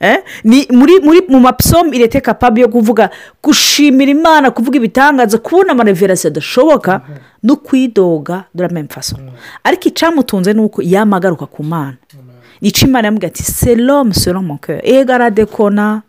mm-hmm. 0.00 1.02
eh? 1.10 1.28
mu 1.32 1.38
mapisomu 1.40 1.94
irete 1.96 2.20
kapabi 2.20 2.60
yo 2.60 2.68
kuvuga 2.68 3.08
gushimira 3.42 4.10
imana 4.12 4.50
kuvuga 4.52 4.76
ibitangaza 4.76 5.38
kubona 5.40 5.72
amareverasi 5.72 6.26
adashoboka 6.28 6.98
mm-hmm. 6.98 7.16
no 7.42 7.54
kwidoga 7.56 8.44
dore 8.54 8.68
amenyo 8.70 8.88
mm. 9.18 9.30
ariko 9.64 9.84
icyamutunze 9.88 10.52
ni 10.52 10.60
uko 10.60 10.82
yamagaruka 10.84 11.46
ku 11.48 11.62
mana 11.64 11.96
mm. 12.14 12.29
ica 12.66 12.86
imana 12.86 13.06
yamubwira 13.06 13.30
ati 13.32 13.42
seromu 13.42 14.12
seromu 14.14 14.54
kera 14.64 14.80
eh, 14.84 14.96
ego 15.00 15.12
aradekona 15.14 16.02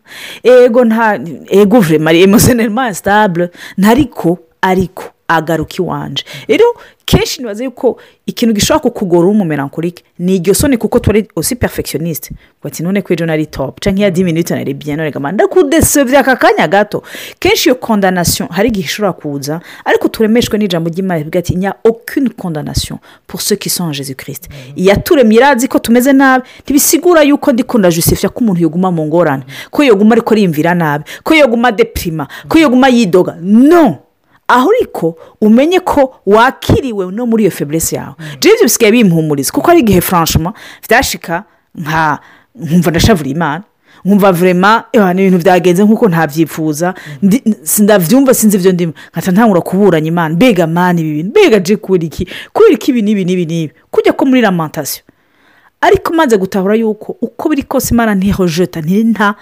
ego 0.64 0.80
eh, 0.82 0.86
nta 0.88 1.06
ego 1.60 1.76
eh, 1.76 1.82
vurema 1.84 2.12
remuzeneri 2.12 2.70
masitable 2.78 3.44
ntariko 3.78 4.38
ariko 4.60 5.04
agaruka 5.28 5.74
iwanje 5.78 6.24
rero 6.48 6.64
kenshi 7.04 7.40
ntibaze 7.42 7.64
yuko 7.64 7.98
ikintu 8.26 8.54
gishobora 8.54 8.80
kukugora 8.86 9.26
w'umumerankorike 9.26 10.02
ni 10.18 10.36
iryo 10.38 10.54
soni 10.54 10.76
kuko 10.76 10.98
tuwari 10.98 11.28
osi 11.36 11.56
perfegisiyoniste 11.56 12.30
bati 12.62 12.82
none 12.82 13.02
ko 13.02 13.12
ejo 13.12 13.26
nari 13.26 13.46
cyangwa 13.46 13.96
iya 14.00 14.10
dimi 14.10 14.32
nitoni 14.32 14.60
ari 14.60 14.74
none 14.86 15.10
gama 15.10 15.32
ndakudesebya 15.32 16.20
aka 16.20 16.36
kanya 16.36 16.68
gato 16.68 17.02
kenshi 17.38 17.68
iyo 17.68 17.74
kondanasiyo 17.74 18.48
hari 18.50 18.68
igihe 18.68 18.86
ishobora 18.86 19.12
kuza 19.12 19.60
ariko 19.84 20.08
turemeshwe 20.08 20.58
n'ijambo 20.58 20.90
ry'imana 20.90 21.18
rivuga 21.18 21.38
ati 21.38 21.54
nya 21.54 21.74
okuni 21.84 22.30
kondanasiyo 22.30 22.98
purse 23.26 23.56
kisanjeze 23.56 24.14
kirisite 24.14 24.48
mm. 24.50 24.72
iyaturemye 24.76 25.36
irazi 25.36 25.68
ko 25.68 25.78
tumeze 25.78 26.12
nabi 26.12 26.44
ntibisigura 26.64 27.22
yuko 27.22 27.52
ndikunda 27.52 27.90
joseph 27.90 28.26
ko 28.30 28.40
umuntu 28.40 28.62
yoguma 28.62 28.90
mu 28.94 29.06
ngorane 29.06 29.44
ko 29.70 29.82
yoguma 29.84 30.12
ariko 30.14 30.34
yiyumvira 30.34 30.74
nabi 30.74 31.04
ko 31.22 31.34
yoguma 31.34 31.72
depirima 31.72 32.28
ko 32.48 32.58
yoguma 32.58 32.88
yidoga 32.94 33.34
no 33.42 33.98
aho 34.52 34.70
ariko 34.78 35.16
umenye 35.40 35.80
ko 35.80 36.14
wakiriwe 36.28 37.08
no 37.12 37.24
muri 37.26 37.44
iyo 37.44 37.50
feburesi 37.56 37.94
yawe 37.96 38.12
jibyo 38.40 38.64
bisigaye 38.68 38.92
bimuhumuriza 38.92 39.48
kuko 39.52 39.66
ari 39.72 39.80
igihe 39.80 40.00
franchement 40.04 40.52
byashika 40.84 41.44
nka 41.74 42.18
nkumva 42.54 42.88
ndashavuriye 42.92 43.32
imana 43.34 43.64
nkumva 44.04 44.28
vurema 44.36 44.84
eh, 44.92 45.08
ni 45.16 45.20
ibintu 45.24 45.38
byagenze 45.40 45.80
nk'uko 45.88 46.04
ntabyifuza 46.12 46.92
ndabyumva 47.80 48.32
sinzi 48.36 48.56
ibyo 48.60 48.72
ndimo 48.76 48.92
nkata 49.14 49.32
ntangura 49.32 49.60
kuburanya 49.64 50.08
imana 50.12 50.34
mbega 50.36 50.66
mani 50.68 51.00
ibi 51.00 51.12
bintu 51.16 51.30
mbega 51.32 51.56
je 51.64 51.74
kubera 51.80 52.04
iki 52.12 52.22
kubera 52.52 52.74
iki 52.76 52.86
ibi 52.92 53.00
n'ibi 53.02 53.24
n'ibi 53.24 53.44
n'ibi 53.48 53.72
kujya 53.90 54.12
ko 54.12 54.22
muri 54.28 54.40
lamantasiyo 54.44 55.00
ariko 55.80 56.12
umaze 56.12 56.36
gutahura 56.36 56.74
yuko 56.76 57.16
uko 57.24 57.44
biri 57.48 57.62
kose 57.64 57.94
imana 57.94 58.12
ntihojeta 58.18 58.80
nta 58.84 59.32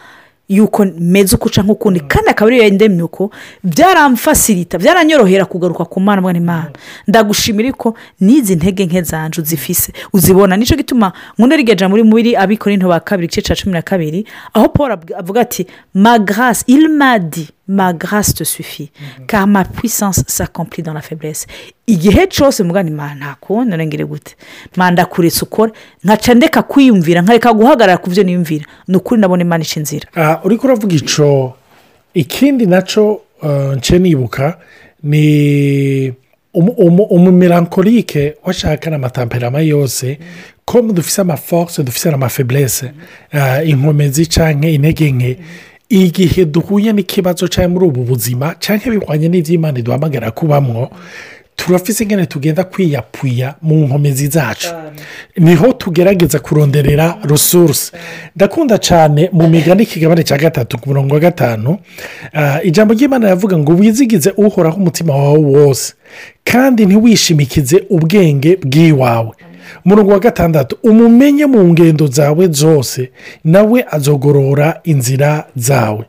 yuko 0.51 0.87
meza 0.99 1.37
uko 1.37 1.47
uca 1.47 1.63
nk'ukundi 1.63 2.01
mm. 2.03 2.09
kandi 2.11 2.29
akaba 2.35 2.47
ariyo 2.51 2.65
yenda 2.67 2.85
imyuko 2.91 3.31
byaramfasirita 3.63 4.79
byaranyorohera 4.83 5.45
kugaruka 5.47 5.85
ku 5.87 6.01
mwana 6.03 6.21
mwana 6.23 6.41
mm. 6.41 6.73
ndagushimira 7.07 7.71
ko 7.79 7.95
n'izi 8.21 8.57
ntege 8.59 8.87
nke 8.91 9.03
zanjye 9.07 9.41
uzifise 9.41 9.93
uzibona 10.13 10.57
nicyo 10.59 10.75
gituma 10.77 11.13
nkunderigejya 11.39 11.87
muri 11.89 12.03
mubiri 12.03 12.35
abikora 12.37 12.75
into 12.75 12.91
kabiri 13.05 13.25
igice 13.31 13.41
cya 13.47 13.55
cumi 13.57 13.73
na 13.79 13.83
kabiri 13.87 14.27
aho 14.55 14.67
paul 14.75 14.91
avuga 15.19 15.39
ati 15.47 15.63
magarasi 15.95 16.65
irimadi 16.67 17.47
ma 17.71 17.93
grâce 17.93 18.33
te 18.33 18.45
suffit 18.45 18.91
car 19.27 19.47
ma 19.47 19.65
puissance 19.65 20.23
s'accomplit 20.27 20.83
dans 20.83 20.93
la 20.93 21.01
faiblesse 21.01 21.47
igihe 21.87 22.27
cyose 22.29 22.63
mugani 22.63 22.91
ntakunda 22.91 23.69
ntarengere 23.71 24.05
gute 24.05 24.33
mandakuretse 24.77 25.45
ukora 25.45 25.73
nkaca 26.05 26.33
ndeka 26.37 26.63
kwiyumvira 26.63 27.23
nkareka 27.23 27.53
guhagarara 27.53 27.99
ku 27.99 28.11
byo 28.11 28.23
niyumvira 28.23 28.65
ni 28.89 28.97
ukuri 28.97 29.21
nabona 29.21 29.43
imana 29.43 29.65
inzira 29.77 30.07
ah, 30.17 30.41
uri 30.45 30.57
kuravuga 30.57 30.95
icyo 30.97 31.53
ikindi 32.15 32.67
nacyo 32.67 33.21
uh, 33.43 33.75
nce 33.77 33.99
nibuka 33.99 34.59
ni 35.03 36.13
umumirankorike 37.11 38.35
washaka 38.45 38.91
n'amatamperama 38.91 39.61
yose 39.63 40.19
ko 40.65 40.83
dufise 40.83 41.21
amaforce 41.21 41.83
dufise 41.83 42.11
n'amafeburese 42.11 42.91
ah, 43.33 43.63
inkomezi 43.65 44.27
cyangwa 44.27 44.69
intege 44.71 45.13
nke 45.13 45.39
igihe 45.91 46.45
duhuye 46.47 46.93
n'ikibazo 46.95 47.49
cyangwa 47.51 47.71
muri 47.75 47.85
ubu 47.91 48.01
buzima 48.07 48.47
cyangwa 48.63 48.87
bihwanye 48.95 49.27
n'iby'imana 49.29 49.83
duhamagara 49.83 50.31
kubamwo 50.31 50.87
turafise 51.59 52.01
ingene 52.05 52.27
tugenda 52.27 52.65
kwiyapfuya 52.65 53.55
mu 53.63 53.75
nkomezi 53.87 54.27
zacu 54.33 54.69
niho 55.37 55.73
tugerageza 55.83 56.39
kuronderera 56.39 57.19
resource 57.27 57.93
ndakunda 58.37 58.79
cyane 58.79 59.29
mu 59.35 59.45
migani 59.53 59.85
kigabane 59.87 60.23
cya 60.23 60.39
gatatu 60.39 60.79
ku 60.79 60.89
murongo 60.89 61.15
wa 61.15 61.21
gatanu 61.21 61.71
uh, 62.35 62.59
ijambo 62.63 62.95
ry'imana 62.95 63.29
yavuga 63.29 63.59
ngo 63.59 63.73
wizigize 63.73 64.31
uhoraho 64.37 64.77
umutima 64.81 65.13
wawe 65.17 65.39
wose 65.57 65.95
kandi 66.45 66.87
ntiwishimikize 66.87 67.77
ubwenge 67.91 68.51
bw'iwawe 68.63 69.35
murongo 69.85 70.11
wa 70.13 70.19
gatandatu 70.19 70.77
umumenye 70.83 71.47
mu 71.47 71.65
ngendo 71.69 72.07
zawe 72.07 72.47
zose 72.49 73.11
nawe 73.45 73.85
azogorora 73.91 74.81
inzira 74.85 75.47
zawe 75.57 76.05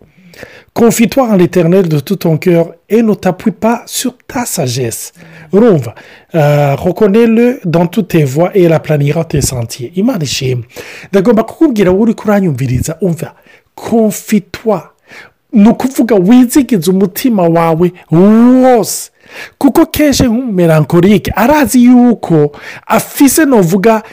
confitwa 0.73 1.29
en 1.33 1.37
l'éternel 1.37 1.87
de 1.87 1.99
tout 1.99 2.15
ton 2.19 2.37
coeur 2.37 2.73
et 2.89 3.01
ne 3.03 3.13
t'appuie 3.13 3.51
pas 3.51 3.83
sur 3.85 4.13
ta 4.25 4.45
sagesse. 4.45 5.11
Rumva, 5.51 5.93
euh, 6.33 6.75
le 7.09 7.59
dans 7.65 7.87
toutes 7.87 8.07
tes 8.07 8.23
voies 8.23 8.51
et 8.55 8.69
la 8.69 8.77
aplanira 8.77 9.25
tes 9.25 9.41
sentiers. 9.41 9.91
Imana 9.95 10.23
ishimwe 10.23 10.63
ndagomba 11.11 11.43
kukubwira 11.43 11.91
wowe 11.91 12.03
uri 12.03 12.13
kuranyumviriza 12.13 12.97
umva 13.01 13.33
confitwa 13.75 14.89
ni 15.53 15.67
ukuvuga 15.69 16.15
wizigize 16.15 16.91
umutima 16.91 17.43
wawe 17.49 17.91
wose 18.63 19.11
kuko 19.57 19.81
kenshi 19.91 20.23
nk'umumerankorike 20.23 21.31
arazi 21.43 21.83
yuko 21.85 22.51
afise 22.87 23.45
novuga 23.45 24.03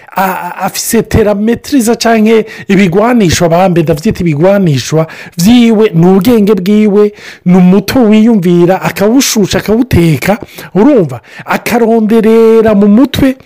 afise 0.67 1.03
terametiriza 1.03 1.95
cyangwa 2.03 2.45
ibigwanishwa 2.73 3.47
bambe 3.49 3.83
ndabyita 3.83 4.21
ibigwanishwa 4.25 5.03
byiwe 5.45 5.85
ni 5.99 6.07
ubwenge 6.12 6.53
bwiwe 6.61 7.05
ni 7.45 7.57
umuto 7.57 7.97
wiyumvira 8.11 8.83
akawushusha 8.83 9.59
akawuteka 9.59 10.33
urumva 10.75 11.21
akaronderera 11.57 12.75
mu 12.79 12.88
mutwe 12.97 13.37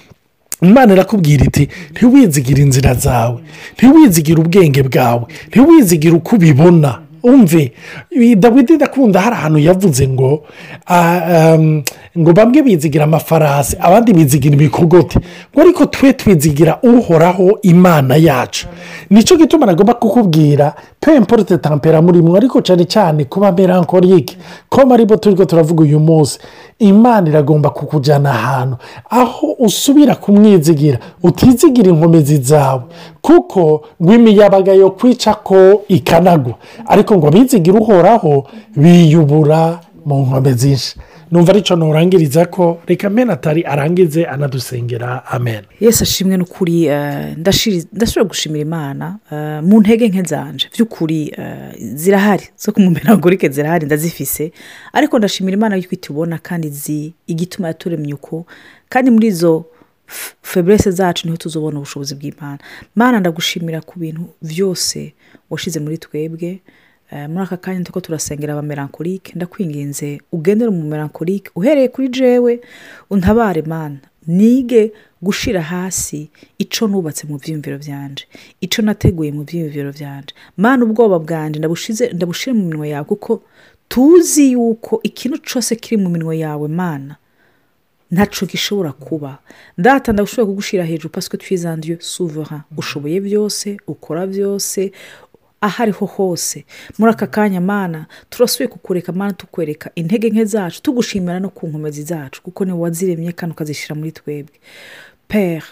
imana 0.62 0.90
irakubwira 0.94 1.42
iti 1.48 1.64
ntiwizigire 1.92 2.60
inzira 2.62 2.92
zawe 2.94 3.38
ntiwizigire 3.76 4.38
ubwenge 4.44 4.80
bwawe 4.88 5.24
ntiwizigire 5.50 6.14
uko 6.20 6.30
ubibona 6.36 6.90
umve 7.24 7.72
dawidi 8.36 8.72
ndakunda 8.72 9.20
hari 9.20 9.34
ahantu 9.36 9.58
yavuze 9.58 10.08
ngo 10.08 10.42
ah, 10.88 11.54
um, 11.58 11.82
ngo 12.18 12.32
bamwe 12.32 12.62
bizigira 12.62 13.04
amafarasi 13.04 13.76
abandi 13.80 14.12
bizigira 14.12 14.54
ibikogote 14.54 15.18
ngo 15.54 15.60
ariko 15.60 15.86
twe 15.86 16.12
twizigira 16.12 16.78
uhoraho 16.82 17.58
imana 17.62 18.16
yacu 18.16 18.66
nicyo 19.10 19.36
gituma 19.36 19.66
nagomba 19.66 19.94
kukubwira 19.94 20.74
peyemporute 21.00 21.58
tampera 21.58 22.02
murimo 22.02 22.36
ariko 22.36 22.58
cyane 22.60 22.84
cyane 22.84 23.24
kuba 23.24 23.52
merankorike 23.52 24.36
ko 24.68 24.80
aribo 24.92 25.16
turi 25.16 25.46
turavuga 25.46 25.82
uyu 25.82 26.00
munsi 26.00 26.38
imana 26.78 27.28
iragomba 27.30 27.70
kukujyana 27.70 28.30
ahantu 28.30 28.76
aho 29.10 29.56
usubira 29.58 30.14
kumwizigira 30.14 30.98
utizigira 31.22 31.88
inkomezi 31.90 32.36
zawe 32.36 32.82
kuko 33.22 33.84
ngo 34.02 34.10
imiyabaga 34.14 34.72
yo 34.72 34.90
kwica 34.90 35.34
ko 35.42 35.82
ikanagwa 35.88 36.54
ariko 36.86 37.11
ariko 37.12 37.16
ngo 37.16 37.26
abizigira 37.28 37.78
uhoraho 37.80 38.34
biyubura 38.76 39.60
mu 40.06 40.16
nkombe 40.26 40.52
zinshi 40.60 40.92
numva 41.32 41.52
arico 41.52 41.72
nturangiriza 41.76 42.42
ko 42.54 42.64
reka 42.88 43.08
mena 43.10 43.32
atari 43.36 43.60
arangize 43.72 44.24
anadusengera 44.24 45.22
amen 45.34 45.64
yesi 45.80 46.00
ashimwe 46.06 46.34
n'ukuri 46.36 46.76
eh, 46.86 47.36
ndashobora 47.96 48.24
gushimira 48.30 48.62
imana 48.68 49.06
eh, 49.34 49.58
mu 49.68 49.76
ntege 49.82 50.04
nke 50.10 50.22
nzanje 50.26 50.66
by'ukuri 50.74 51.20
eh, 51.36 51.72
zirahari 52.00 52.46
zo 52.62 52.72
kumumenagurike 52.72 53.46
zirahari 53.48 53.84
ndazifise 53.86 54.52
ariko 54.96 55.14
ndashimira 55.18 55.54
imana 55.56 55.74
y'uko 55.76 55.94
itubona 55.96 56.36
kandi 56.38 56.68
zi 56.70 57.00
igituma 57.32 57.68
yaturemye 57.68 58.12
uko 58.18 58.46
kandi 58.92 59.08
muri 59.12 59.26
izo 59.32 59.52
feburese 60.44 60.90
zacu 60.90 61.24
niho 61.26 61.36
tuzobona 61.40 61.76
ubushobozi 61.78 62.12
bw'imana 62.18 62.58
mana 62.98 63.16
ndagushimira 63.20 63.80
ku 63.88 63.94
bintu 64.02 64.22
byose 64.50 64.98
washize 65.52 65.78
muri 65.80 65.96
twebwe 66.04 66.50
Eh, 67.12 67.28
muri 67.28 67.42
aka 67.44 67.56
kanya 67.56 67.84
tuko 67.84 68.00
turasengera 68.00 68.52
abamerankorike 68.52 69.32
ndakwinginze 69.36 70.08
ugendere 70.36 70.70
mu 70.76 70.82
merankorike 70.92 71.48
uhereye 71.58 71.88
kuri 71.94 72.08
jewe 72.08 72.60
untabare 73.12 73.62
mana 73.62 74.00
nige 74.26 74.92
gushira 75.22 75.60
hasi 75.62 76.30
icyo 76.64 76.86
nubatse 76.88 77.26
mu 77.28 77.36
byumviro 77.36 77.76
byanje 77.84 78.24
icyo 78.64 78.80
nateguye 78.86 79.30
mu 79.36 79.42
byiyumviro 79.48 79.90
byanje 79.98 80.32
mana 80.56 80.80
ubwoba 80.86 81.16
bwanje 81.24 81.58
ndabushize 81.60 82.04
ndabushire 82.16 82.52
mu 82.56 82.64
minwa 82.64 82.86
yawe 82.92 83.04
kuko 83.12 83.32
tuzi 83.92 84.44
yuko 84.56 84.92
ikintu 85.08 85.36
cyose 85.48 85.70
kiri 85.82 85.96
mu 86.00 86.08
minwa 86.14 86.34
yawe 86.44 86.66
mana 86.80 87.12
ntacyo 88.14 88.42
gishobora 88.48 88.90
kuba 89.04 89.30
ndahata 89.78 90.08
ndabushoboye 90.12 90.46
kugushira 90.48 90.82
hejuru 90.88 91.12
paswe 91.14 91.36
twisanduye 91.38 91.96
suvera 92.00 92.56
ushoboye 92.80 93.20
byose 93.26 93.76
ukora 93.86 94.22
byose 94.32 94.80
aho 95.62 95.82
ariho 95.82 96.06
hose 96.06 96.64
muri 96.98 97.12
aka 97.12 97.26
kanya 97.26 97.60
mana 97.60 98.06
turasuye 98.30 98.68
kukureka 98.68 99.12
mana 99.12 99.32
tukwereka 99.32 99.90
intege 99.94 100.30
nke 100.30 100.44
zacu 100.44 100.82
tugushimira 100.82 101.40
no 101.40 101.50
ku 101.50 101.66
nkomezi 101.68 102.02
zacu 102.02 102.42
kuko 102.42 102.64
niwe 102.64 102.78
waziremye 102.82 103.32
kandi 103.32 103.52
ukazishyira 103.54 103.94
muri 103.94 104.12
twebwe 104.12 104.56
pera 105.28 105.66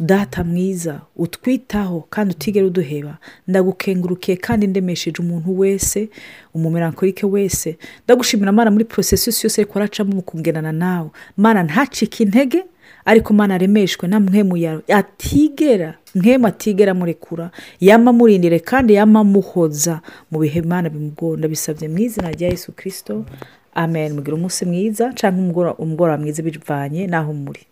data 0.00 0.44
mwiza 0.44 1.00
utwitaho 1.16 2.06
kandi 2.10 2.34
utigere 2.34 2.66
uduheba 2.66 3.18
ndagukengurukiye 3.48 4.36
kandi 4.36 4.66
ndemesheje 4.66 5.16
umuntu 5.20 5.58
wese 5.60 6.08
umumerankorike 6.56 7.26
wese 7.26 7.76
ndagushimira 8.04 8.52
mana 8.52 8.70
muri 8.70 8.84
porosesi 8.88 9.28
yose 9.46 9.60
ariko 9.60 9.76
aracamo 9.78 10.10
mu 10.16 10.22
kungenana 10.22 10.72
nawe 10.72 11.10
mara 11.36 11.62
ntacike 11.62 12.22
intege 12.24 12.64
ariko 13.04 13.32
umwana 13.32 13.54
aremeshwe 13.54 14.08
na 14.08 14.20
mwe 14.20 14.42
muyaru 14.42 14.82
atigera 14.88 15.94
mwema 16.14 16.46
atigera 16.52 16.92
murekura 17.00 17.46
yamamurindire 17.88 18.58
kandi 18.70 18.90
yamamuhoza 18.98 19.94
mu 20.30 20.36
bihe 20.42 20.58
imana 20.64 20.86
bimugonda 20.92 21.44
bisabye 21.52 21.86
mu 21.92 21.98
izina 22.06 22.28
rya 22.34 22.46
yesu 22.52 22.68
kirisito 22.76 23.14
amen 23.82 24.08
mugire 24.16 24.34
umunsi 24.36 24.60
mwiza 24.68 25.04
cyangwa 25.18 25.66
umugoroba 25.82 26.20
mwiza 26.22 26.40
bivanye 26.46 27.02
n'aho 27.12 27.32
muri 27.44 27.62